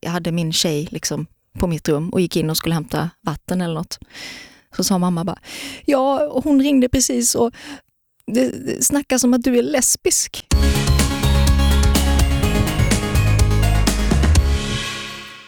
[0.00, 1.26] jag hade min tjej liksom
[1.58, 3.98] på mitt rum och gick in och skulle hämta vatten eller något.
[4.76, 5.38] Så sa mamma bara,
[5.84, 7.52] ja hon ringde precis och
[8.26, 10.46] det, det snackas om att du är lesbisk.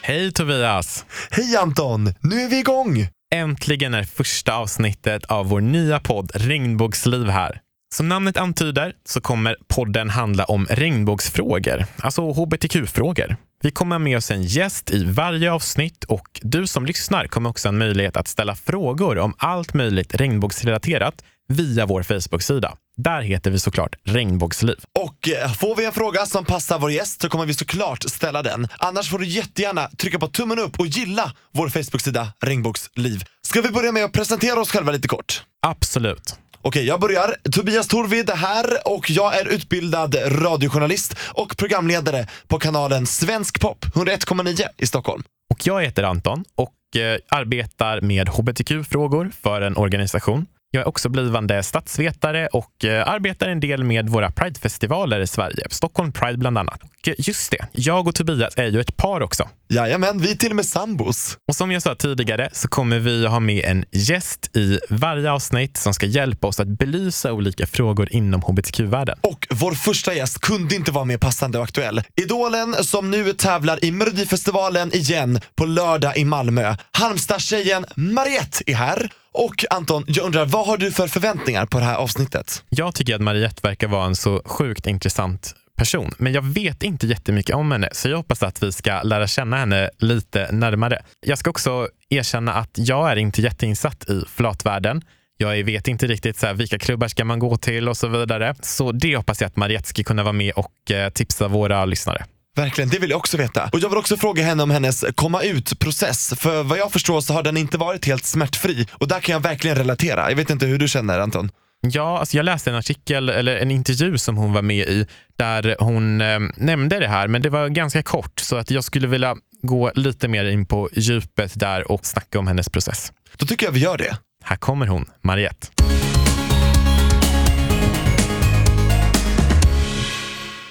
[0.03, 1.05] Hej Tobias!
[1.31, 2.15] Hej Anton!
[2.21, 3.07] Nu är vi igång!
[3.35, 7.61] Äntligen är första avsnittet av vår nya podd Regnbågsliv här.
[7.95, 13.37] Som namnet antyder så kommer podden handla om regnbågsfrågor, alltså hbtq-frågor.
[13.63, 17.69] Vi kommer med oss en gäst i varje avsnitt och du som lyssnar kommer också
[17.69, 22.77] ha en möjlighet att ställa frågor om allt möjligt regnbågsrelaterat via vår Facebook-sida.
[22.97, 24.77] Där heter vi såklart Regnbågsliv.
[24.99, 28.43] Och eh, får vi en fråga som passar vår gäst så kommer vi såklart ställa
[28.43, 28.69] den.
[28.79, 33.25] Annars får du jättegärna trycka på tummen upp och gilla vår Facebook-sida Regnbågsliv.
[33.43, 35.43] Ska vi börja med att presentera oss själva lite kort?
[35.67, 36.39] Absolut.
[36.63, 37.37] Okej, jag börjar.
[37.53, 44.63] Tobias Torvid här och jag är utbildad radiojournalist och programledare på kanalen Svensk Pop 101,9
[44.79, 45.23] i Stockholm.
[45.51, 50.47] Och jag heter Anton och eh, arbetar med hbtq-frågor för en organisation.
[50.73, 55.67] Jag är också blivande statsvetare och eh, arbetar en del med våra Pridefestivaler i Sverige.
[55.71, 56.83] Stockholm Pride bland annat.
[56.83, 59.49] Och eh, just det, jag och Tobias är ju ett par också.
[59.69, 61.39] Jajamän, vi är till och med sambos.
[61.49, 65.77] Och som jag sa tidigare så kommer vi ha med en gäst i varje avsnitt
[65.77, 69.19] som ska hjälpa oss att belysa olika frågor inom hbtq-världen.
[69.21, 72.03] Och vår första gäst kunde inte vara mer passande och aktuell.
[72.17, 76.77] Idolen som nu tävlar i Melodifestivalen igen på lördag i Malmö.
[76.93, 79.11] Halmstadstjejen Mariette är här.
[79.33, 82.65] Och Anton, jag undrar, vad har du för förväntningar på det här avsnittet?
[82.69, 87.07] Jag tycker att Mariette verkar vara en så sjukt intressant person, men jag vet inte
[87.07, 91.03] jättemycket om henne, så jag hoppas att vi ska lära känna henne lite närmare.
[91.21, 95.03] Jag ska också erkänna att jag är inte jätteinsatt i flatvärlden.
[95.37, 98.55] Jag vet inte riktigt så här, vilka klubbar ska man gå till och så vidare.
[98.63, 102.25] Så det hoppas jag att Mariette ska kunna vara med och eh, tipsa våra lyssnare.
[102.57, 103.71] Verkligen, det vill jag också veta.
[103.73, 106.35] Och jag vill också fråga henne om hennes komma ut-process.
[106.39, 108.87] För vad jag förstår så har den inte varit helt smärtfri.
[108.93, 110.31] Och där kan jag verkligen relatera.
[110.31, 111.51] Jag vet inte hur du känner Anton?
[111.83, 115.07] Ja, alltså jag läste en artikel, eller en intervju som hon var med i,
[115.39, 119.07] där hon eh, nämnde det här, men det var ganska kort, så att jag skulle
[119.07, 123.13] vilja gå lite mer in på djupet där och snacka om hennes process.
[123.37, 124.17] Då tycker jag vi gör det.
[124.45, 125.67] Här kommer hon, Mariette.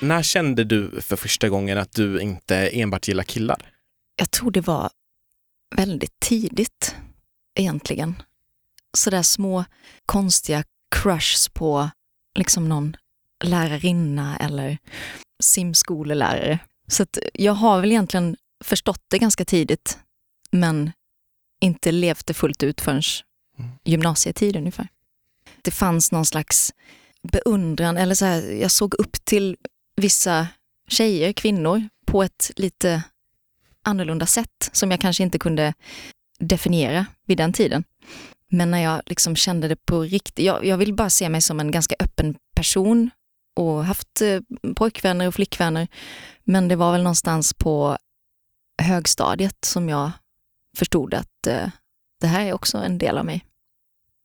[0.02, 3.72] När kände du för första gången att du inte enbart gillar killar?
[4.16, 4.90] Jag tror det var
[5.76, 6.96] väldigt tidigt
[7.56, 8.22] egentligen.
[8.98, 9.66] Sådär små
[10.06, 10.64] konstiga
[10.96, 11.90] crushs på
[12.36, 12.96] liksom någon
[13.44, 14.78] lärarinna eller
[15.44, 16.60] simskolelärare.
[16.88, 20.00] Så jag har väl egentligen förstått det ganska tidigt,
[20.52, 20.92] men
[21.62, 23.02] inte levt det fullt ut förrän
[23.84, 24.88] gymnasietid ungefär.
[25.62, 26.74] Det fanns någon slags
[27.24, 29.58] beundran, eller så här, jag såg upp till
[30.00, 30.48] vissa
[30.88, 33.04] tjejer, kvinnor, på ett lite
[33.84, 35.74] annorlunda sätt som jag kanske inte kunde
[36.40, 37.84] definiera vid den tiden.
[38.52, 41.60] Men när jag liksom kände det på riktigt, jag, jag vill bara se mig som
[41.60, 43.10] en ganska öppen person
[43.56, 44.40] och haft eh,
[44.76, 45.88] pojkvänner och flickvänner.
[46.44, 47.98] Men det var väl någonstans på
[48.81, 50.12] högstadiet som jag
[50.78, 51.70] förstod att eh,
[52.22, 53.46] det här är också en del av mig.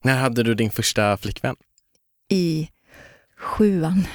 [0.04, 1.56] När hade du din första flickvän?
[2.30, 2.68] I
[3.36, 4.06] sjuan.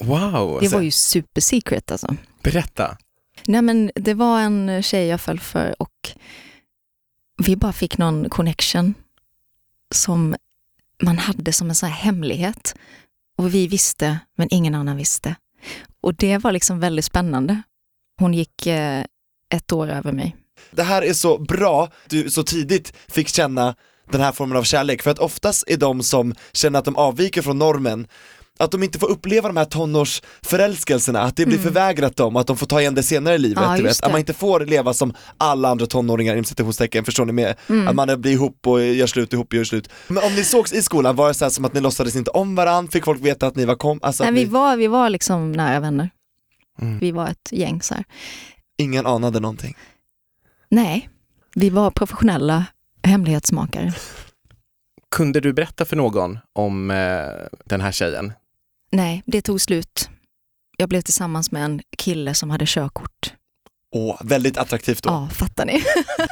[0.00, 0.60] Wow!
[0.60, 2.16] Det var ju super secret alltså.
[2.42, 2.96] Berätta.
[3.46, 6.10] Nej men det var en tjej jag föll för och
[7.46, 8.94] vi bara fick någon connection
[9.94, 10.36] som
[11.02, 12.74] man hade som en sån här hemlighet.
[13.38, 15.34] Och vi visste, men ingen annan visste.
[16.00, 17.62] Och det var liksom väldigt spännande.
[18.18, 19.04] Hon gick eh,
[19.54, 20.36] ett år över mig.
[20.70, 23.74] Det här är så bra, du så tidigt fick känna
[24.10, 27.42] den här formen av kärlek, för att oftast är de som känner att de avviker
[27.42, 28.06] från normen
[28.64, 31.64] att de inte får uppleva de här tonårsförälskelserna, att det blir Mm.
[31.64, 33.64] förvägrat dem, att de får ta igen det senare i livet.
[33.66, 34.02] Ja, du vet.
[34.02, 37.54] Att man inte får leva som alla andra tonåringar inom citationstecken, förstår ni med?
[37.68, 37.88] Mm.
[37.88, 39.88] Att man blir ihop och gör slut ihop och gör slut.
[40.08, 42.30] Men om ni sågs i skolan, var det så här som att ni låtsades inte
[42.30, 42.90] om varandra?
[42.92, 43.98] Fick folk veta att ni var kom?
[44.02, 46.10] Alltså Nej, vi, ni, var, vi var liksom nära vänner.
[46.80, 46.98] Mm.
[46.98, 48.04] Vi var ett gäng så här.
[48.78, 49.76] ingen anade någonting?
[50.68, 51.08] Nej,
[51.54, 52.64] vi var professionella
[53.02, 53.92] hemlighetsmakare.
[55.10, 56.96] Kunde du berätta för någon om eh,
[57.64, 58.32] den här tjejen?
[58.92, 60.10] Nej, det tog slut.
[60.76, 63.34] Jag blev tillsammans med en kille som hade körkort.
[63.94, 65.10] Åh, väldigt attraktivt då.
[65.10, 65.82] Ja, fattar ni?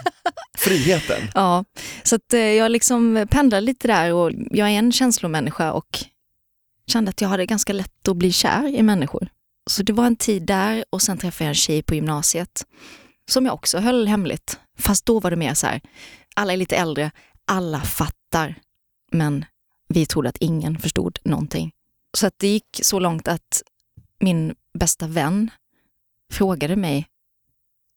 [0.58, 1.28] Friheten.
[1.34, 1.64] ja,
[2.02, 6.04] så att eh, jag liksom pendlade lite där och jag är en känslomänniska och
[6.86, 9.28] kände att jag hade ganska lätt att bli kär i människor.
[9.70, 12.66] Så det var en tid där och sen träffade jag en tjej på gymnasiet
[13.30, 14.58] som jag också höll hemligt.
[14.78, 15.80] Fast då var det mer så här,
[16.34, 17.10] alla är lite äldre,
[17.44, 18.54] alla fattar,
[19.12, 19.44] men
[19.88, 21.72] vi trodde att ingen förstod någonting.
[22.18, 23.62] Så att det gick så långt att
[24.20, 25.50] min bästa vän
[26.32, 27.06] frågade mig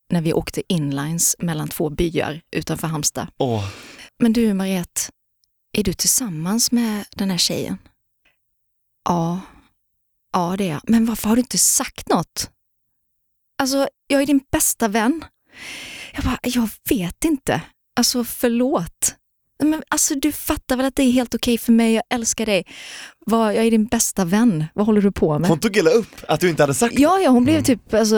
[0.10, 3.28] när vi åkte inlines mellan två byar utanför Halmstad.
[3.38, 3.70] Åh,
[4.20, 5.02] Men du Mariette,
[5.78, 7.78] är du tillsammans med den här tjejen?
[9.06, 9.40] Ja,
[10.34, 10.82] ja det är jag.
[10.84, 12.52] Men varför har du inte sagt något?
[13.58, 15.26] Alltså, jag är din bästa vän.
[16.14, 17.62] Jag bara, jag vet inte.
[17.96, 19.16] Alltså förlåt.
[19.64, 22.66] Men alltså du fattar väl att det är helt okej för mig, jag älskar dig.
[23.26, 24.66] Vad, jag är din bästa vän.
[24.74, 25.50] Vad håller du på med?
[25.50, 28.18] hon tog illa upp att du inte hade sagt Ja, ja, hon blev typ, alltså,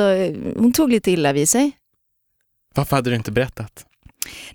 [0.58, 1.72] hon tog lite illa vid sig.
[2.76, 3.86] Varför hade du inte berättat?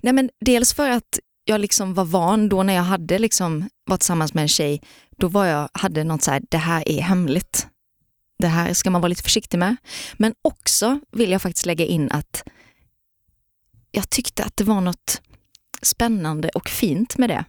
[0.01, 3.99] Nej men dels för att jag liksom var van då när jag hade liksom varit
[3.99, 4.81] tillsammans med en tjej,
[5.17, 7.67] då var jag, hade något så här, det här är hemligt.
[8.39, 9.75] Det här ska man vara lite försiktig med.
[10.13, 12.43] Men också vill jag faktiskt lägga in att
[13.91, 15.21] jag tyckte att det var något
[15.81, 17.45] spännande och fint med det.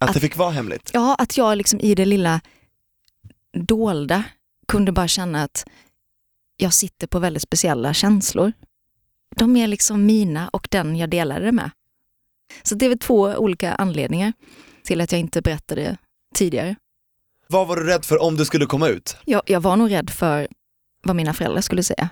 [0.00, 0.90] att det fick vara hemligt.
[0.94, 2.40] Ja, att jag liksom i det lilla
[3.52, 4.24] dolda
[4.68, 5.64] kunde bara känna att
[6.56, 8.52] jag sitter på väldigt speciella känslor.
[9.36, 11.70] De är liksom mina och den jag delade det med.
[12.62, 14.32] Så det är väl två olika anledningar
[14.84, 15.96] till att jag inte berättade
[16.34, 16.76] tidigare.
[17.46, 19.16] Vad var du rädd för om det skulle komma ut?
[19.24, 20.48] Jag, jag var nog rädd för
[21.04, 22.08] vad mina föräldrar skulle säga.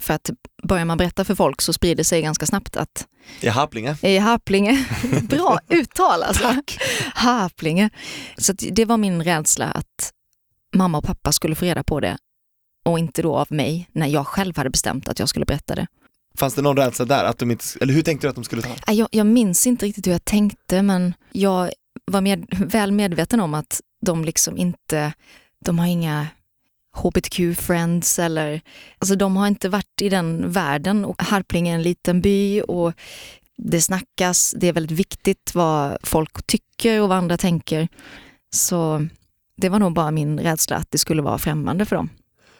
[0.00, 0.30] För att
[0.62, 3.06] börjar man berätta för folk så sprider sig ganska snabbt att
[3.40, 3.96] I Harplinge?
[4.02, 4.86] i Harplinge,
[5.22, 6.54] bra uttal alltså.
[7.14, 7.90] Harplinge.
[8.36, 10.12] Så det var min rädsla att
[10.74, 12.18] mamma och pappa skulle få reda på det
[12.84, 15.86] och inte då av mig när jag själv hade bestämt att jag skulle berätta det.
[16.38, 17.24] Fanns det någon rädsla där?
[17.24, 18.68] Att de inte, eller hur tänkte du att de skulle ta?
[18.86, 21.70] Nej, Jag, jag minns inte riktigt hur jag tänkte men jag
[22.04, 25.12] var med, väl medveten om att de liksom inte,
[25.64, 26.26] de har inga
[26.96, 28.60] hbtq-friends eller,
[28.98, 32.92] alltså de har inte varit i den världen och Harplinge är en liten by och
[33.56, 37.88] det snackas, det är väldigt viktigt vad folk tycker och vad andra tänker.
[38.54, 39.06] Så
[39.56, 42.10] det var nog bara min rädsla att det skulle vara främmande för dem.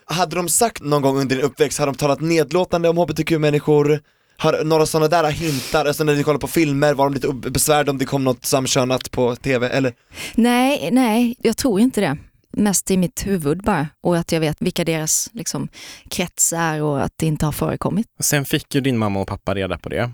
[0.05, 3.99] Hade de sagt någon gång under din uppväxt, hade de talat nedlåtande om hbtq-människor?
[4.37, 7.91] Har några sådana där hintar, alltså när ni kollar på filmer, var de lite besvärade
[7.91, 9.93] om det kom något samkönat på tv eller?
[10.35, 12.17] Nej, nej, jag tror inte det.
[12.51, 15.67] Mest i mitt huvud bara och att jag vet vilka deras liksom,
[16.09, 18.07] krets är och att det inte har förekommit.
[18.19, 20.11] Sen fick ju din mamma och pappa reda på det.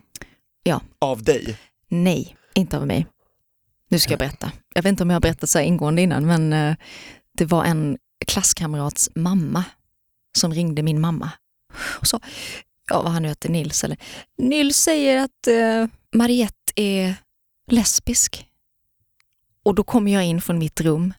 [1.00, 1.58] Av dig?
[1.88, 3.08] Nej, inte av mig.
[3.90, 4.52] Nu ska jag berätta.
[4.76, 6.76] Jag vet inte om jag har berättat så här ingående innan, men eh,
[7.38, 9.64] det var en klasskamrats mamma
[10.38, 11.32] som ringde min mamma
[12.00, 12.20] och sa,
[12.90, 13.98] ja vad han nu heter, Nils eller,
[14.38, 17.16] Nils säger att eh, Mariette är
[17.72, 18.48] lesbisk.
[19.64, 21.14] Och då kom jag in från mitt rum.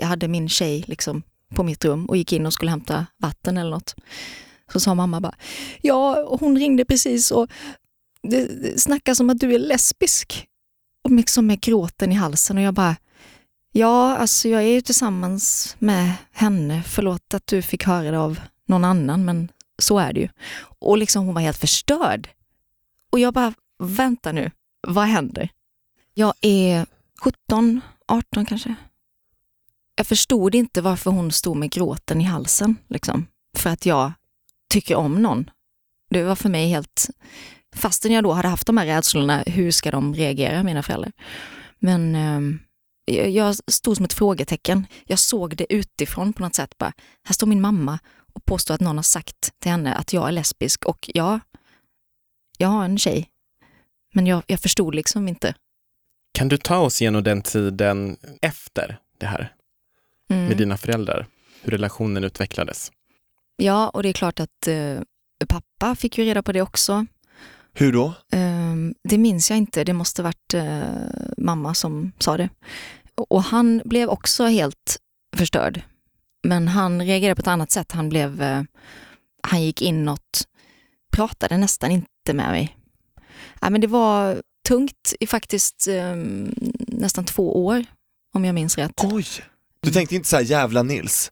[0.00, 1.22] Jag hade min tjej liksom
[1.54, 3.94] på mitt rum och gick in och skulle hämta vatten eller något.
[4.72, 5.34] Så sa mamma bara,
[5.82, 7.50] ja hon ringde precis och
[8.22, 10.46] det, det snackas om att du är lesbisk.
[11.04, 12.96] Och liksom med gråten i halsen och jag bara,
[13.72, 18.40] ja alltså jag är ju tillsammans med henne, förlåt att du fick höra det av
[18.66, 19.48] någon annan men
[19.78, 20.28] så är det ju.
[20.78, 22.28] Och liksom hon var helt förstörd.
[23.12, 24.50] Och jag bara, vänta nu,
[24.88, 25.48] vad händer?
[26.14, 26.86] Jag är
[27.20, 28.74] 17, 18 kanske.
[30.00, 33.26] Jag förstod inte varför hon stod med gråten i halsen, liksom.
[33.56, 34.12] För att jag
[34.72, 35.50] tycker om någon.
[36.10, 37.06] Det var för mig helt,
[37.76, 41.12] fastän jag då hade haft de här rädslorna, hur ska de reagera, mina föräldrar?
[41.78, 42.40] Men eh,
[43.16, 44.86] jag- jag stod som ett frågetecken.
[45.04, 46.78] Jag såg det utifrån på något sätt.
[46.78, 46.92] Bara,
[47.24, 47.98] här står min mamma
[48.34, 51.40] och påstår att någon har sagt till henne att jag är lesbisk och ja,
[52.58, 53.28] jag har en tjej.
[54.14, 55.54] Men jag, jag förstod liksom inte.
[56.34, 59.52] Kan du ta oss igenom den tiden efter det här
[60.30, 60.44] Mm.
[60.44, 61.26] med dina föräldrar?
[61.62, 62.92] Hur relationen utvecklades?
[63.56, 65.00] Ja, och det är klart att eh,
[65.48, 67.06] pappa fick ju reda på det också.
[67.72, 68.14] Hur då?
[68.32, 70.82] Ehm, det minns jag inte, det måste varit eh,
[71.36, 72.48] mamma som sa det.
[73.14, 74.98] Och, och han blev också helt
[75.36, 75.82] förstörd.
[76.42, 77.92] Men han reagerade på ett annat sätt.
[77.92, 78.62] Han, blev, eh,
[79.42, 80.48] han gick inåt,
[81.12, 82.76] pratade nästan inte med mig.
[83.60, 86.16] Ja, men det var tungt i faktiskt eh,
[86.88, 87.84] nästan två år,
[88.34, 89.04] om jag minns rätt.
[89.04, 89.26] Oj!
[89.82, 91.30] Du tänkte inte så här jävla Nils?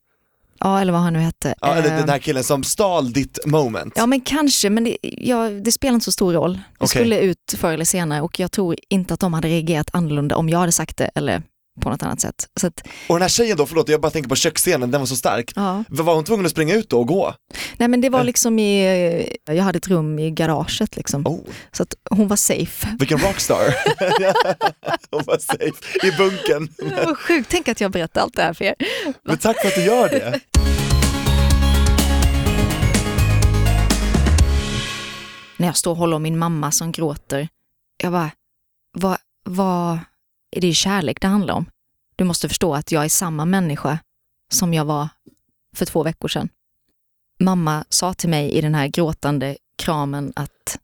[0.61, 1.55] Ja, eller vad han nu hette.
[1.61, 3.93] Ja, eller den här killen som stal ditt moment?
[3.97, 6.52] Ja men kanske, men det, ja, det spelar inte så stor roll.
[6.55, 6.88] Det Okej.
[6.88, 10.49] skulle ut förr eller senare och jag tror inte att de hade reagerat annorlunda om
[10.49, 11.43] jag hade sagt det eller
[11.78, 12.47] på något annat sätt.
[12.61, 15.06] Så att, Och den här tjejen då, förlåt jag bara tänker på köksscenen, den var
[15.06, 15.52] så stark.
[15.56, 15.85] ja.
[15.88, 17.35] Var hon tvungen att springa ut då och gå?
[17.76, 18.25] Nej men det var Eh.
[18.25, 21.26] liksom i, jag hade ett rum i garaget liksom.
[21.26, 21.38] Oh,
[21.73, 22.97] Så att hon var safe.
[22.99, 23.64] vilken rockstar!
[25.11, 26.68] hon var safe i bunkern.
[26.99, 28.75] Det var sjukt, tänk att jag berättar allt det här för er.
[29.25, 30.40] Men tack för att du gör det.
[35.56, 37.49] När jag står och håller om min mamma som gråter,
[38.02, 38.30] jag bara,
[38.99, 39.99] vad, vad
[40.50, 41.71] är det kärlek det handlar om?
[42.17, 43.99] Du måste förstå att jag är samma människa
[44.52, 45.09] som jag var
[45.75, 46.49] för två veckor sedan.
[47.40, 50.78] Mamma sa till mig i den här gråtande kramen att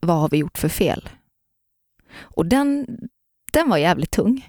[0.00, 1.08] vad har vi gjort för fel?
[2.12, 2.86] Och den,
[3.52, 4.48] den var jävligt tung.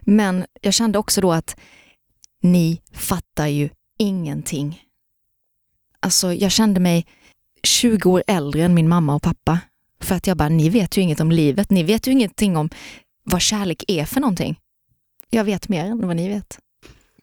[0.00, 1.56] Men jag kände också då att
[2.40, 4.84] ni fattar ju ingenting.
[6.00, 7.06] Alltså jag kände mig
[7.62, 9.58] 20 år äldre än min mamma och pappa.
[10.00, 11.70] För att jag bara, ni vet ju inget om livet.
[11.70, 12.70] Ni vet ju ingenting om
[13.30, 14.60] vad kärlek är för någonting.
[15.30, 16.58] Jag vet mer än vad ni vet.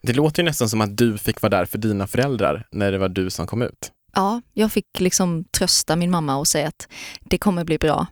[0.02, 2.98] Det låter ju nästan som att du fick vara där för dina föräldrar när det
[2.98, 3.92] var du som kom ut.
[4.14, 6.88] Ja, jag fick liksom trösta min mamma och säga att
[7.20, 8.06] det kommer bli bra.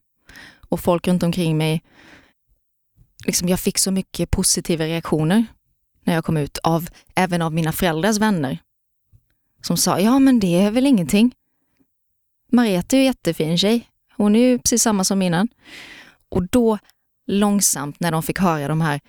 [0.69, 1.83] Och folk runt omkring mig,
[3.27, 5.47] liksom jag fick så mycket positiva reaktioner
[6.05, 8.59] när jag kom ut, av, även av mina föräldrars vänner.
[9.63, 11.35] Som sa, ja men det är väl ingenting.
[12.53, 13.91] Mariette är ju jättefin tjej.
[14.17, 15.49] Hon är ju precis samma som innan.
[16.29, 16.79] Och då
[17.27, 19.01] långsamt när de fick höra de här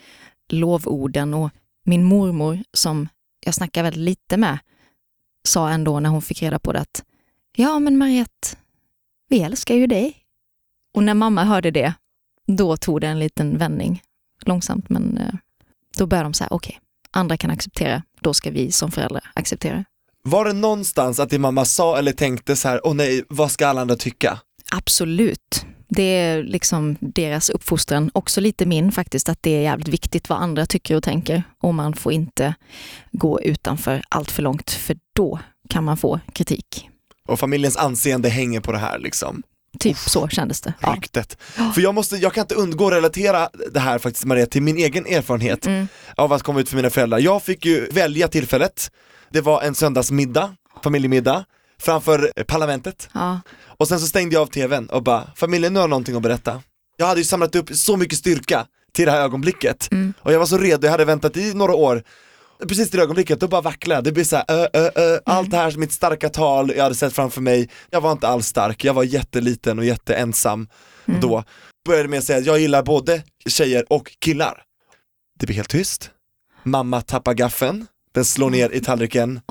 [0.50, 1.50] lovorden och
[1.84, 3.08] min mormor som
[3.46, 4.58] jag snackar väldigt lite med
[5.44, 7.04] sa ändå när hon fick reda på det att
[7.56, 8.48] ja men Mariette,
[9.30, 10.18] vi älskar ju dig.
[10.94, 11.94] Och när mamma hörde det,
[12.48, 14.02] då tog det en liten vändning
[14.46, 15.34] långsamt men eh,
[15.98, 16.82] då började de säga okej, okay,
[17.12, 19.86] andra kan acceptera, då ska vi som föräldrar acceptera.
[20.24, 23.68] Var det någonstans att din mamma sa eller tänkte så här, åh nej, vad ska
[23.68, 24.40] alla andra tycka?
[24.72, 25.66] Absolut.
[25.90, 30.42] Det är liksom deras uppfostran, också lite min faktiskt, att det är jävligt viktigt vad
[30.42, 31.44] andra tycker och tänker.
[31.62, 32.56] Och man får inte
[33.12, 35.40] gå utanför allt för långt, för då
[35.70, 36.90] kan man få kritik.
[37.28, 39.44] Och familjens anseende hänger på det här liksom?
[39.80, 40.74] Typ så kändes det.
[40.80, 40.94] Ja.
[40.96, 41.38] Ryktet.
[41.76, 44.78] För jag, måste, jag kan inte undgå att relatera det här faktiskt Maria till min
[44.78, 45.88] egen erfarenhet mm.
[46.16, 47.20] av att komma ut för mina föräldrar.
[47.20, 48.92] Jag fick ju välja tillfället,
[49.30, 51.46] det var en söndagsmiddag, familjemiddag,
[51.80, 53.10] framför parlamentet.
[53.14, 53.40] Ja.
[53.80, 56.62] Och sen så stängde jag av tvn och bara, familjen nu har någonting att berätta.
[56.98, 60.14] Jag hade ju samlat upp så mycket styrka till det här ögonblicket mm.
[60.20, 62.04] och jag var så redo, jag hade väntat i några år
[62.60, 65.20] Precis det ögonblicket, då bara vacklade det blir såhär, ö, ö, ö, mm.
[65.26, 68.48] allt det här, mitt starka tal jag hade sett framför mig, jag var inte alls
[68.48, 70.68] stark, jag var jätteliten och jätteensam
[71.06, 71.22] mm.
[71.22, 71.44] då.
[71.88, 74.64] Började med att säga att jag gillar både tjejer och killar.
[75.40, 76.12] Det blir helt tyst,
[76.64, 79.42] mamma tappar gaffeln, den slår ner i tallriken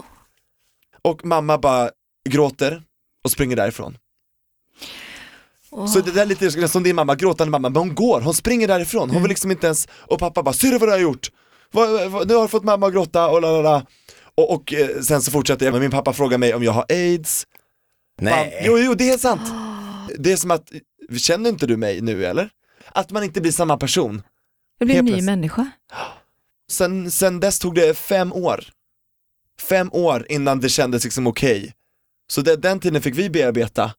[1.02, 1.90] och mamma bara
[2.28, 2.82] gråter
[3.24, 3.98] och springer därifrån.
[5.76, 5.86] Oh.
[5.86, 8.68] Så det där är lite som din mamma, gråtande mamma, men hon går, hon springer
[8.68, 9.28] därifrån, hon vill mm.
[9.28, 11.30] liksom inte ens, och pappa bara, ser du vad du har gjort?
[12.26, 13.86] Nu har du fått mamma att gråta och lalala.
[14.34, 16.86] Och, och eh, sen så fortsätter jag, men min pappa frågar mig om jag har
[16.88, 17.46] aids.
[18.20, 18.62] Nej.
[18.64, 19.40] Jo, jo, det är sant.
[20.18, 20.72] Det är som att,
[21.18, 22.50] känner inte du mig nu eller?
[22.88, 24.22] Att man inte blir samma person.
[24.78, 25.70] Jag blir en ny människa.
[26.70, 28.64] Sen, sen dess tog det fem år.
[29.60, 31.58] Fem år innan det kändes liksom okej.
[31.58, 31.72] Okay.
[32.30, 33.92] Så det, den tiden fick vi bearbeta.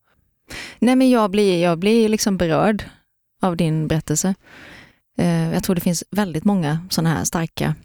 [0.79, 2.83] Nej men jag blir, jag blir liksom berörd
[3.41, 4.35] av din berättelse.
[5.17, 7.75] Eh, jag tror det finns väldigt många sådana här starka,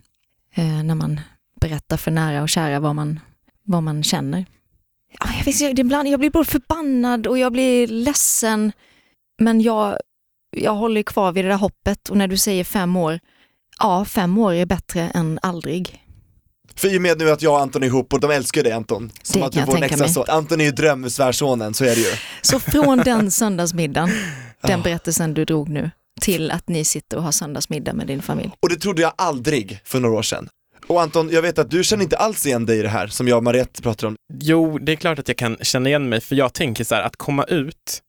[0.54, 1.20] eh, när man
[1.60, 3.20] berättar för nära och kära vad man,
[3.62, 4.46] vad man känner.
[5.20, 8.72] Jag, vet, ibland, jag blir både förbannad och jag blir ledsen,
[9.38, 9.98] men jag,
[10.56, 13.20] jag håller kvar vid det där hoppet och när du säger fem år,
[13.78, 16.01] ja, fem år är bättre än aldrig.
[16.76, 18.72] För i och med nu att jag och Anton är ihop och de älskar dig
[18.72, 19.10] Anton.
[19.22, 20.24] Som det att du får en extra son.
[20.28, 22.12] Anton är ju drömsvärsonen, så är det ju.
[22.42, 24.10] Så från den söndagsmiddagen,
[24.62, 28.50] den berättelsen du drog nu, till att ni sitter och har söndagsmiddag med din familj.
[28.60, 30.48] Och det trodde jag aldrig för några år sedan.
[30.86, 33.28] Och Anton, jag vet att du känner inte alls igen dig i det här som
[33.28, 34.16] jag och Mariette pratar om.
[34.34, 37.02] Jo, det är klart att jag kan känna igen mig, för jag tänker så här,
[37.02, 38.02] att komma ut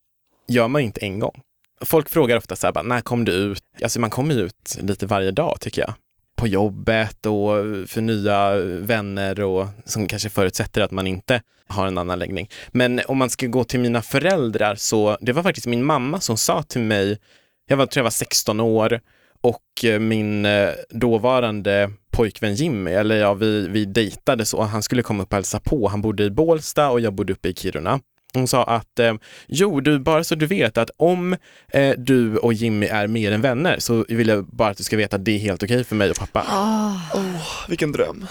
[0.48, 1.42] gör man inte en gång.
[1.82, 3.64] Folk frågar ofta så här, bara, när kom du ut?
[3.84, 5.94] Alltså man kommer ut lite varje dag tycker jag
[6.36, 7.50] på jobbet och
[7.90, 12.50] för nya vänner och som kanske förutsätter att man inte har en annan läggning.
[12.72, 16.38] Men om man ska gå till mina föräldrar så det var faktiskt min mamma som
[16.38, 17.20] sa till mig,
[17.68, 19.00] jag var, tror jag var 16 år
[19.42, 25.02] och eh, min eh, dåvarande pojkvän Jimmy, eller ja, vi, vi dejtade så, han skulle
[25.02, 25.88] komma upp och hälsa på.
[25.88, 28.00] Han bodde i Bålsta och jag bodde uppe i Kiruna.
[28.34, 29.14] Hon sa att, eh,
[29.48, 31.36] jo du, bara så du vet att om
[31.68, 34.98] eh, du och Jimmy är mer än vänner så vill jag bara att du ska
[34.98, 36.42] veta att det är helt okej för mig och pappa.
[36.42, 37.18] Oh.
[37.18, 38.26] oh, vilken dröm.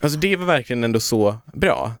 [0.00, 1.92] Alltså det var verkligen ändå så bra.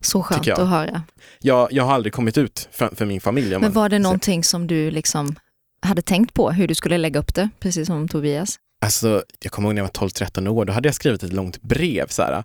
[0.00, 1.02] Så skönt att höra.
[1.40, 3.58] Jag, jag har aldrig kommit ut för, för min familj.
[3.58, 5.36] Men var det någonting som du liksom
[5.82, 8.58] hade tänkt på, hur du skulle lägga upp det, precis som Tobias?
[8.82, 11.62] Alltså, jag kommer ihåg när jag var 12-13 år, då hade jag skrivit ett långt
[11.62, 12.44] brev så här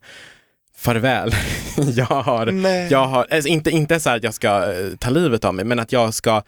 [0.77, 1.31] farväl.
[1.95, 2.47] jag har,
[2.91, 5.79] jag har alltså inte, inte så att jag ska eh, ta livet av mig, men
[5.79, 6.43] att jag ska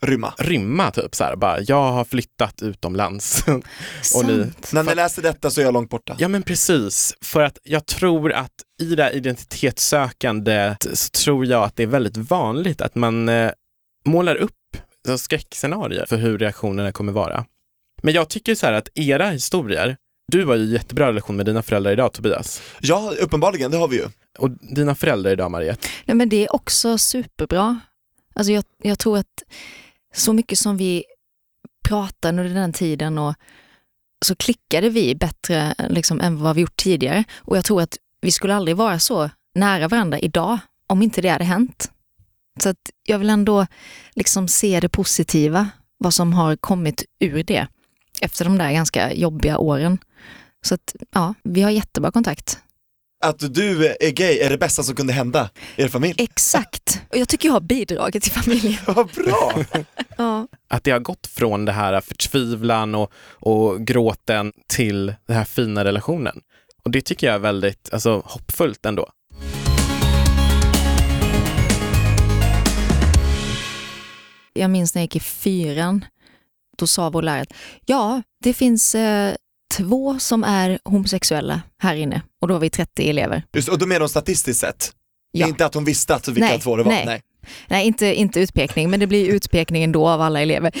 [0.00, 0.34] Rymma.
[0.38, 3.44] Rymma typ så här, bara, jag har flyttat utomlands.
[4.16, 6.16] och ni, När ni läser detta så är jag långt borta.
[6.18, 8.52] Ja men precis, för att jag tror att
[8.82, 13.50] i det här identitetssökandet så tror jag att det är väldigt vanligt att man eh,
[14.04, 14.52] målar upp
[15.18, 17.44] skräckscenarier för hur reaktionerna kommer vara.
[18.02, 19.96] Men jag tycker så här att era historier,
[20.32, 22.62] du har ju jättebra relation med dina föräldrar idag Tobias.
[22.80, 24.08] Ja, uppenbarligen, det har vi ju.
[24.38, 25.88] Och dina föräldrar idag Mariette?
[26.04, 27.80] Nej men det är också superbra.
[28.34, 29.42] Alltså jag, jag tror att
[30.14, 31.04] så mycket som vi
[31.88, 33.34] pratade under den tiden och
[34.24, 37.24] så klickade vi bättre liksom, än vad vi gjort tidigare.
[37.36, 41.28] Och jag tror att vi skulle aldrig vara så nära varandra idag om inte det
[41.28, 41.90] hade hänt.
[42.62, 43.66] Så att jag vill ändå
[44.14, 45.68] liksom se det positiva,
[45.98, 47.66] vad som har kommit ur det
[48.20, 49.98] efter de där ganska jobbiga åren.
[50.66, 52.58] Så att ja, vi har jättebra kontakt.
[53.24, 56.14] Att du är gay är det bästa som kunde hända er familj.
[56.18, 57.02] Exakt.
[57.10, 58.78] Och jag tycker jag har bidragit till familjen.
[58.86, 59.52] Vad bra!
[60.18, 60.48] Ja.
[60.68, 65.84] Att det har gått från det här förtvivlan och, och gråten till den här fina
[65.84, 66.40] relationen.
[66.84, 69.08] Och det tycker jag är väldigt alltså, hoppfullt ändå.
[74.52, 76.04] Jag minns när jag gick i fyran,
[76.78, 77.52] då sa vår lärare att
[77.86, 79.34] ja, det finns eh,
[79.74, 83.42] två som är homosexuella här inne och då var vi 30 elever.
[83.52, 84.92] Just, och då menar hon statistiskt sett?
[85.32, 85.46] Ja.
[85.48, 86.92] Inte att hon visste att vilka Nej, två det var?
[86.92, 87.22] nej.
[87.68, 90.72] Nej, inte, inte utpekning, men det blir utpekning ändå av alla elever.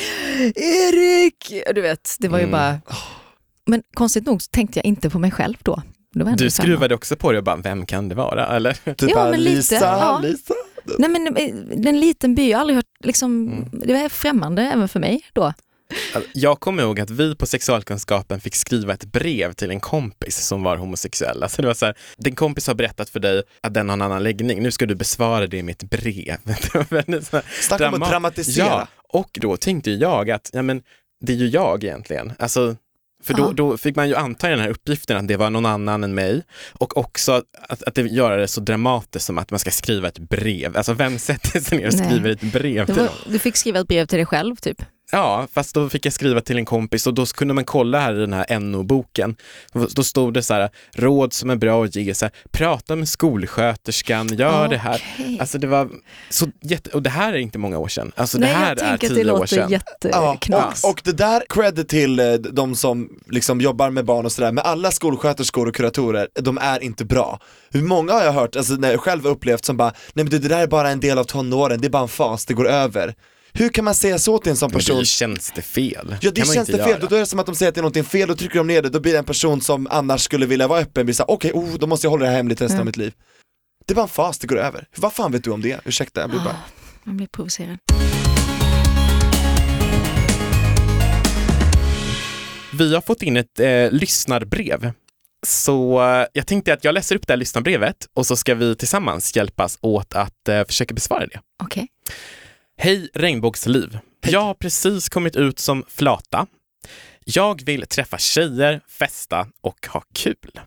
[0.54, 1.52] Erik!
[1.74, 2.52] Du vet, det var ju Mm.
[2.52, 2.80] bara...
[3.66, 5.82] Men konstigt nog så tänkte jag inte på mig själv då.
[6.36, 8.46] Du skruvade också på det och bara, vem kan det vara?
[8.56, 8.72] Eller?
[8.72, 10.20] Typ Ja, bara, men lite, Lisa, ja.
[10.22, 10.54] Lisa.
[10.98, 13.68] Nej men eh, en liten by, jag har aldrig hört, liksom, Mm.
[13.72, 15.52] det var främmande även för mig då.
[16.32, 20.62] Jag kommer ihåg att vi på sexualkunskapen fick skriva ett brev till en kompis som
[20.62, 21.42] var homosexuell.
[21.42, 24.02] Alltså det var så här, din kompis har berättat för dig att den har en
[24.02, 26.36] annan läggning, nu ska du besvara det med ett brev.
[27.60, 28.66] Snacka om att drama- dramatisera.
[28.66, 30.82] Ja, och då tänkte jag att, ja men
[31.20, 32.32] det är ju jag egentligen.
[32.38, 32.76] Alltså,
[33.24, 35.66] för då, då fick man ju anta i den här uppgiften att det var någon
[35.66, 39.58] annan än mig och också att, att det gör det så dramatiskt som att man
[39.60, 40.76] ska skriva ett brev.
[40.76, 42.06] Alltså vem sätter sig ner och Nej.
[42.06, 44.82] skriver ett brev till var, du fick skriva ett brev till dig själv typ.
[45.16, 48.14] Ja, fast då fick jag skriva till en kompis och då kunde man kolla här
[48.14, 49.36] i den här NO-boken.
[49.72, 53.08] Då stod det så här, råd som är bra att ge, så här, prata med
[53.08, 55.02] skolsköterskan, gör det här.
[55.40, 55.88] Alltså det var
[56.30, 58.12] så jätte, och det här är inte många år sedan.
[58.16, 59.80] Alltså Nej, det här jag är tänker tio att det år låter sedan.
[60.02, 60.84] Ja, jätteknas.
[60.84, 64.52] och, och det där, cred till eh, de som liksom jobbar med barn och sådär,
[64.52, 67.40] men alla skolsköterskor och kuratorer, de är inte bra.
[67.70, 70.38] Hur många har jag hört, alltså när jag själv upplevt som bara, nej men det,
[70.38, 72.68] det där är bara en del av tonåren, det är bara en fas, det går
[72.68, 73.14] över.
[73.58, 74.98] Hur kan man säga så till en sån Men det person?
[74.98, 76.16] ju tjänstefel.
[76.20, 77.06] Ja det Kan känns det fel, göra.
[77.08, 78.66] då är det som att de säger att det är någonting fel, då trycker de
[78.66, 81.30] ner det, då blir det en person som annars skulle vilja vara öppen, blir såhär,
[81.30, 82.80] okej, oh, då måste jag hålla det här hemligt resten Mm.
[82.80, 83.12] av mitt liv.
[83.86, 84.86] Det är bara en fas, det går över.
[84.96, 85.80] Vad fan vet du om det?
[85.84, 86.48] Ursäkta, jag blir bara...
[86.50, 86.70] Ah,
[87.04, 87.78] man blir provocerad.
[92.78, 94.92] Vi har fått in ett eh, lyssnarbrev.
[95.46, 98.76] Så eh, jag tänkte att jag läser upp det här lyssnarbrevet och så ska vi
[98.76, 101.40] tillsammans hjälpas åt att eh, försöka besvara det.
[101.62, 101.88] Okej.
[102.78, 103.98] Hej regnbågsliv!
[104.20, 106.46] Jag har precis kommit ut som flata.
[107.24, 110.60] Jag vill träffa tjejer, festa och ha kul.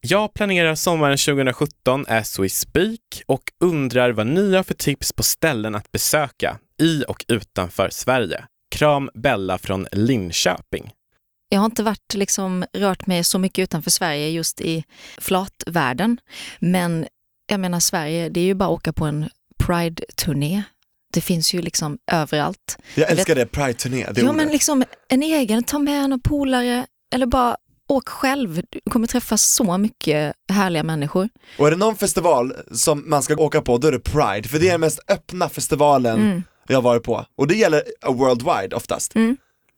[0.00, 5.22] Jag planerar sommaren 2017 as we speak och undrar vad ni har för tips på
[5.22, 8.44] ställen att besöka i och utanför Sverige.
[8.70, 10.90] Kram Bella från Linköping.
[11.48, 14.84] Jag har inte varit, liksom, rört mig så mycket utanför Sverige just i
[15.18, 16.20] flatvärlden.
[16.58, 17.06] Men
[17.46, 19.28] jag menar Sverige, det är ju bara att åka på en
[19.58, 20.62] Pride-turné.
[21.12, 22.78] Det finns ju liksom överallt.
[22.94, 24.36] Jag älskar det, Pride-turné, det ja ordet.
[24.36, 27.56] men liksom en egen, ta med någon polare eller bara
[27.88, 28.62] åk själv.
[28.70, 31.28] Du kommer träffa så mycket härliga människor.
[31.58, 34.58] Och är det någon festival som man ska åka på, då är det Pride, för
[34.58, 36.42] det är den mest öppna festivalen Mm.
[36.68, 37.24] jag har varit på.
[37.36, 39.12] Och det gäller worldwide oftast.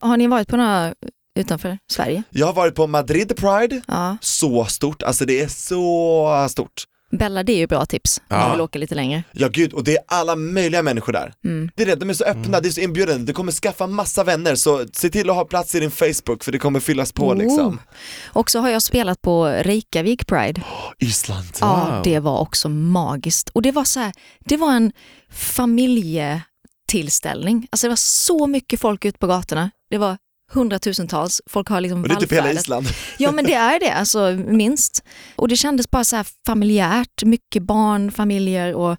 [0.01, 0.95] Har ni varit på några
[1.39, 2.23] utanför Sverige?
[2.31, 4.17] Jag har varit på Madrid Pride, Ja.
[4.21, 6.85] så stort, alltså det är så stort.
[7.11, 8.39] Bella, det är ju bra tips om Ja.
[8.39, 9.23] man vill åka lite längre.
[9.33, 11.33] Ja gud, och det är alla möjliga människor där.
[11.45, 11.71] Mm.
[11.75, 14.25] Det är det, de är så öppna, det är så inbjudande, du kommer skaffa massa
[14.25, 17.29] vänner så se till att ha plats i din Facebook för det kommer fyllas på
[17.29, 17.37] Oh.
[17.37, 17.81] liksom.
[18.27, 20.63] Och så har jag spelat på Reykjavik Pride.
[20.99, 21.47] Island.
[21.61, 22.03] Ja, Wow.
[22.05, 23.49] det var också magiskt.
[23.49, 24.93] Och det var så här, det var en
[25.33, 27.69] familjetillställning.
[27.71, 29.71] Alltså det var så mycket folk ute på gatorna.
[29.91, 30.17] Det var
[30.53, 31.41] hundratusentals.
[31.51, 32.53] Folk har liksom Och det är typ hela.
[32.53, 32.87] Island.
[33.19, 35.05] Ja men det är det, alltså minst.
[35.37, 38.97] Och det kändes bara så här familjärt, mycket barn, familjer och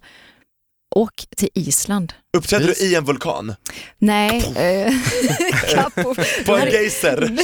[0.96, 2.12] åk till Island.
[2.36, 3.54] Uppträdde du i en vulkan?
[3.98, 4.94] Nej, eh.
[6.46, 6.72] På en Nej.
[6.72, 7.36] geyser?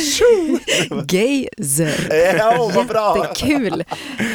[1.09, 2.37] Geyser.
[2.39, 3.17] Ja, vad bra!
[3.29, 3.85] Jättekul.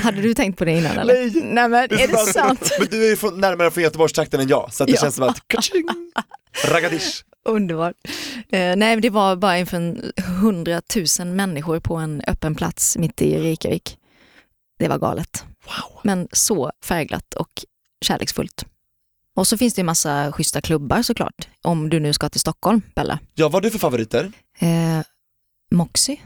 [0.04, 1.14] Hade du tänkt på det innan eller?
[1.14, 1.32] Nej.
[1.44, 2.70] Nej men är det sant?
[2.80, 5.02] Men du är ju närmare från Göteborgstrakten än jag, så att det Ja.
[5.02, 5.84] känns som att kaching,
[6.66, 7.24] ragadish.
[7.46, 7.96] Underbart.
[8.50, 13.40] Eh, nej, det var bara inför en hundratusen människor på en öppen plats mitt i
[13.40, 13.98] Reykjavik.
[14.80, 15.46] Det var galet.
[15.66, 16.00] Wow.
[16.04, 17.66] Men så färgglatt och
[18.06, 18.66] kärleksfullt.
[19.36, 21.50] Och så finns det ju massa schyssta klubbar såklart.
[21.62, 23.20] Om du nu ska till Stockholm, Bella.
[23.36, 24.32] Ja, vad har du för favoriter?
[24.60, 25.02] Eh,
[25.76, 26.18] Moxie.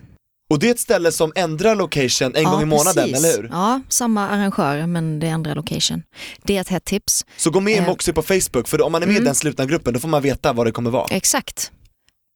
[0.50, 3.26] Och det är ett ställe som ändrar location en ja, gång i månaden, precis.
[3.36, 3.50] eller hur?
[3.52, 6.04] Ja, samma arrangör men det är andra location.
[6.44, 7.26] Det är ett hett tips.
[7.38, 7.86] Så gå med i Eh.
[7.88, 9.26] Moxie på Facebook, för om man är med i Mm.
[9.26, 11.08] den slutna gruppen då får man veta vad det kommer vara.
[11.10, 11.72] Exakt.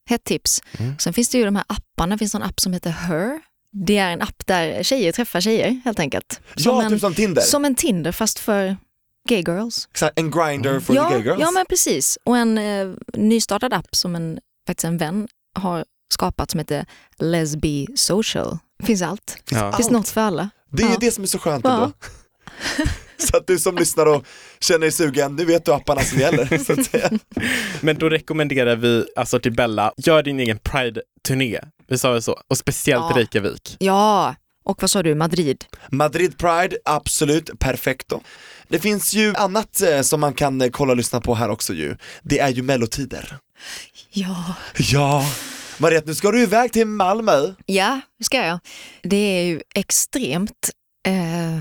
[0.10, 0.62] Hett tips.
[0.78, 0.98] Mm.
[1.00, 3.42] Sen finns det ju de här apparna, det finns en app som heter Her.
[3.86, 6.42] Det är en app där tjejer träffar tjejer helt enkelt.
[6.56, 7.42] Som, ja, en, typ som Tinder.
[7.42, 8.78] som en Tinder fast för
[9.30, 9.88] gay girls.
[9.92, 11.40] Exakt, En grinder for ja, the gay girls.
[11.42, 12.18] ja men precis.
[12.24, 15.28] Och en eh, nystartad app som en, faktiskt en vän
[15.60, 16.86] har skapat som heter
[17.20, 18.58] Lesbi Social.
[18.84, 19.38] Finns allt.
[19.52, 19.72] Ja.
[19.72, 19.90] Finns Allt.
[19.92, 20.50] något för alla.
[20.72, 20.98] Det är ju Ja.
[21.00, 21.74] det som är så skönt Ja.
[21.74, 21.92] ändå.
[23.18, 24.26] Så att du som lyssnar och
[24.60, 26.58] känner dig sugen, nu vet du apparna som gäller.
[26.58, 27.10] Så att säga.
[27.82, 31.60] Men då rekommenderar vi alltså till Bella, gör din egen Pride-turné.
[31.88, 32.40] Vi sa väl så?
[32.48, 33.16] Och speciellt Ja.
[33.18, 33.76] Reykjavik.
[33.80, 35.66] Ja, och vad sa du, Madrid?
[35.92, 38.22] Madrid Pride, absolut, perfekto.
[38.68, 41.74] Det finns ju annat eh, som man kan eh, kolla och lyssna på här också
[41.74, 41.96] ju.
[42.24, 43.38] Det är ju mellotider.
[44.12, 44.54] Ja.
[44.78, 45.26] Ja,
[45.80, 47.54] Mariette nu ska du iväg till Malmö.
[47.66, 48.60] Ja, det ska jag.
[49.04, 50.70] Det är ju extremt
[51.08, 51.60] eh,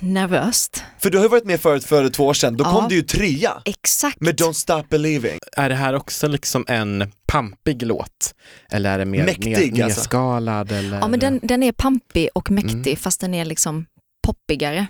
[0.00, 0.84] nervöst.
[0.98, 2.72] För du har ju varit med förut för två år sedan, då Ja.
[2.72, 4.20] kom du ju trea Exakt.
[4.20, 5.38] med Don't Stop Believing.
[5.56, 8.34] Är det här också liksom en pampig låt?
[8.70, 10.00] Eller är det mer Mäktig, mer, alltså.
[10.00, 10.72] nedskalad?
[10.72, 10.98] Eller?
[10.98, 12.96] Ja, men den, den är pampig och mäktig Mm.
[12.96, 13.86] fast den är liksom
[14.26, 14.86] poppigare.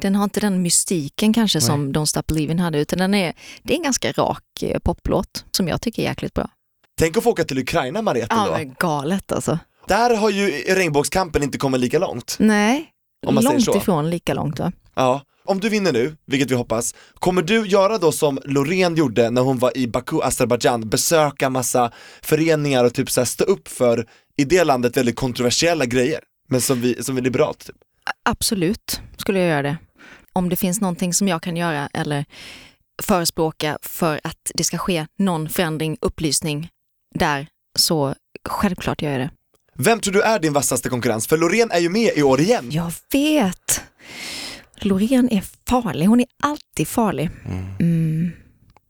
[0.00, 1.66] Den har inte den mystiken kanske Nej.
[1.66, 5.44] som Don't Stop Believing hade utan den är, det är en ganska rak eh, poplåt
[5.50, 6.50] som jag tycker är jäkligt bra.
[7.00, 9.58] Tänk att få åka till Ukraina Mariette Ja, men galet alltså.
[9.88, 12.36] Där har ju regnbågskampen inte kommit lika långt.
[12.38, 12.86] Nej,
[13.26, 14.72] långt ifrån lika långt va?
[14.94, 15.22] Ja.
[15.44, 19.42] Om du vinner nu, vilket vi hoppas, kommer du göra då som Loreen gjorde när
[19.42, 24.06] hon var i Baku, Azerbajdzjan, besöka massa föreningar och typ så här stå upp för,
[24.36, 27.76] i det landet, väldigt kontroversiella grejer, men som vi, som är liberalt typ.
[28.24, 29.76] Absolut skulle jag göra det.
[30.32, 32.24] Om det finns någonting som jag kan göra eller
[33.02, 36.70] förespråka för att det ska ske någon förändring, upplysning
[37.14, 37.46] där,
[37.78, 38.14] så
[38.48, 39.30] självklart gör jag det.
[39.74, 41.26] Vem tror du är din vassaste konkurrens?
[41.26, 42.66] För Loreen är ju med i år igen.
[42.70, 43.82] Jag vet!
[44.76, 47.30] Loreen är farlig, hon är alltid farlig.
[47.80, 48.30] Mm.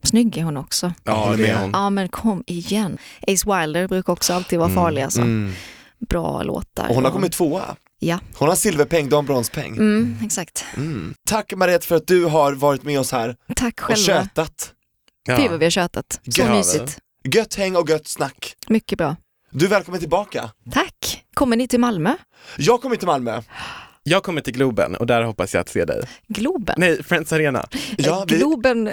[0.03, 0.93] Snygg är hon också.
[1.05, 1.61] Ja, det är med.
[1.63, 1.71] hon.
[1.73, 2.99] Ja men kom igen.
[3.29, 5.21] Ace Wilder brukar också alltid vara farlig alltså.
[5.21, 5.53] Mm.
[6.09, 6.89] Bra låtar.
[6.89, 7.77] Och hon har kommit tvåa.
[8.03, 9.77] Ja, Hon har silverpeng, du har en bronspeng.
[9.77, 10.65] mm, exakt.
[10.77, 11.15] Mm.
[11.29, 13.97] Tack Mariette för att du har varit med oss här Tack och själva.
[14.03, 14.73] tjötat.
[15.37, 16.21] Fy vad vi har tjötat.
[16.31, 16.99] Så Ja, mysigt.
[17.25, 18.55] Gött häng och gött snack.
[18.69, 19.17] Mycket bra.
[19.51, 20.51] Du är välkommen tillbaka.
[20.73, 21.25] Tack.
[21.35, 22.17] Kommer ni till Malmö?
[22.59, 23.43] Jag kommer till Malmö.
[24.03, 26.03] Jag kommer till Globen och där hoppas jag att se dig.
[26.29, 26.75] Globen?
[26.79, 27.69] Nej, Friends Arena.
[27.99, 28.85] Ja, vi, Globen.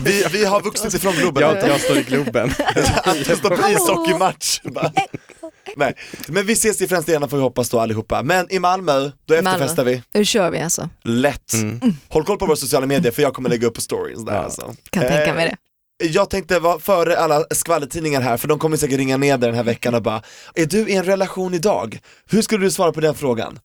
[0.00, 1.42] vi, vi har vuxit ifrån Globen.
[1.42, 2.50] Jag, jag står i Globen.
[3.04, 4.60] Anton står på ishockeymatch.
[5.76, 5.94] Nej,
[6.28, 8.22] men vi ses i Friends Arena får vi hoppas då allihopa.
[8.22, 10.02] Men i Malmö, då efterfestar vi.
[10.14, 10.88] Nu kör vi alltså.
[11.04, 11.52] Lätt.
[11.52, 11.80] Mm.
[12.08, 14.38] Håll koll på våra sociala medier för jag kommer lägga upp på stories där Ja.
[14.38, 14.74] alltså.
[14.90, 15.56] Kan tänka mig det.
[16.04, 19.62] Jag tänkte vara före alla skvallertidningar här, för de kommer säkert ringa ner den här
[19.62, 20.22] veckan och bara,
[20.54, 22.00] är du i en relation idag?
[22.30, 23.58] Hur skulle du svara på den frågan?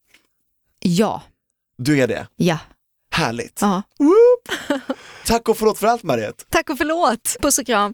[0.79, 1.23] Ja.
[1.77, 2.27] Du är det?
[2.35, 2.57] Ja.
[3.11, 3.61] Härligt.
[5.25, 6.43] Tack och förlåt för allt Mariette.
[6.49, 7.37] Tack och förlåt.
[7.41, 7.93] Puss och kram.